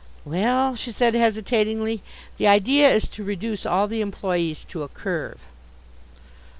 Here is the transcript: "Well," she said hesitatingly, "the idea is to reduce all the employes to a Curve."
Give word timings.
"Well," 0.25 0.73
she 0.75 0.91
said 0.91 1.13
hesitatingly, 1.13 2.01
"the 2.39 2.47
idea 2.47 2.91
is 2.91 3.07
to 3.09 3.23
reduce 3.23 3.67
all 3.67 3.87
the 3.87 4.01
employes 4.01 4.63
to 4.69 4.81
a 4.81 4.87
Curve." 4.87 5.41